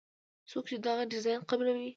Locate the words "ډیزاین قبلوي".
1.11-1.87